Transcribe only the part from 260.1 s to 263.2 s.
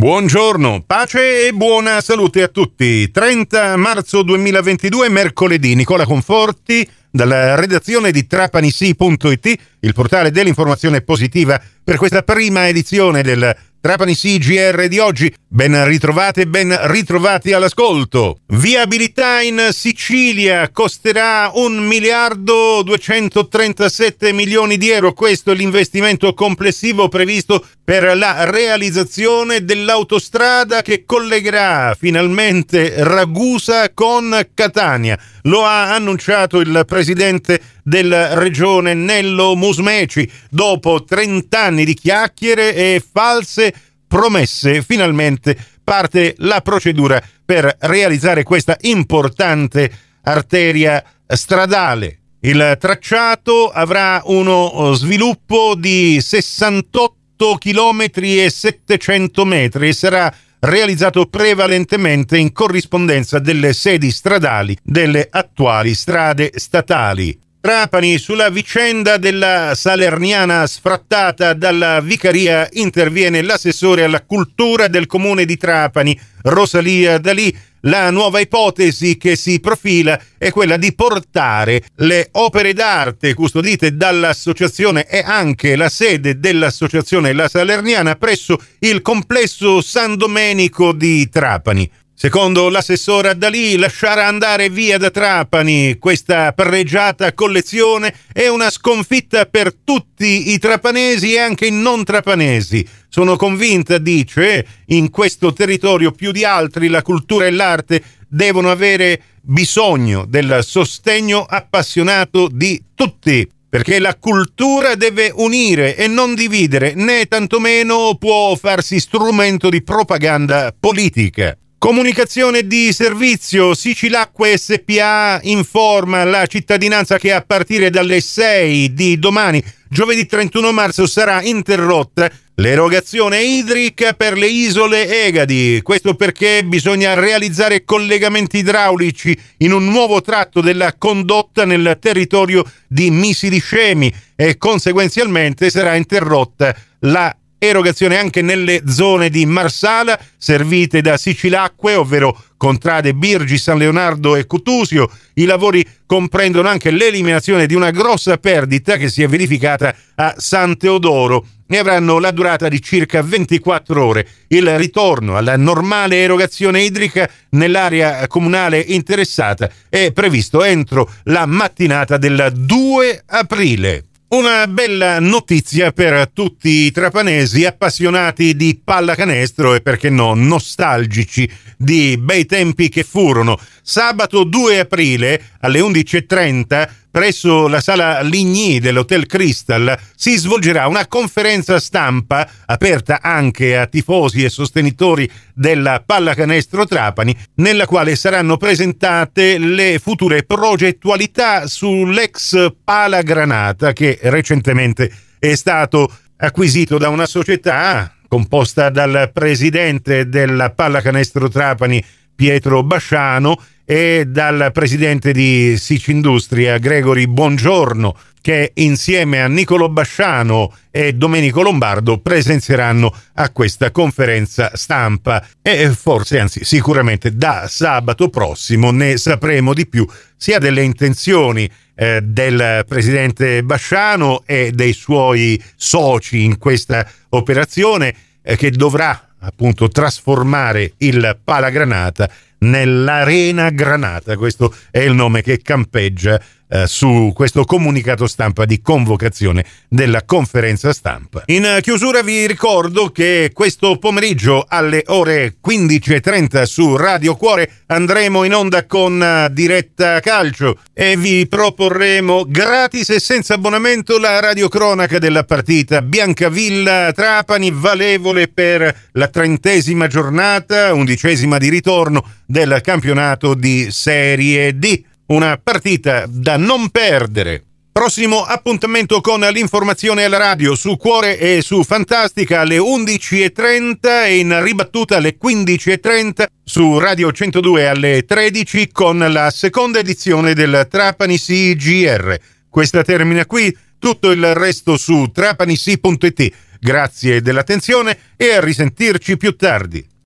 calcio e vi proporremo gratis e